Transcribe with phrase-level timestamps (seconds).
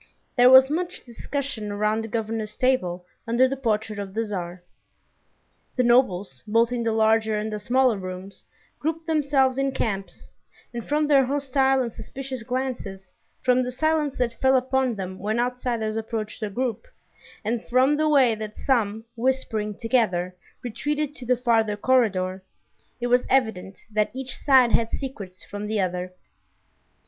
[0.35, 4.63] There was much discussion around the governor's table under the portrait of the Tsar.
[5.75, 8.43] The nobles, both in the larger and the smaller rooms,
[8.79, 10.27] grouped themselves in camps,
[10.73, 13.11] and from their hostile and suspicious glances,
[13.43, 16.87] from the silence that fell upon them when outsiders approached a group,
[17.45, 22.41] and from the way that some, whispering together, retreated to the farther corridor,
[22.99, 26.11] it was evident that each side had secrets from the other.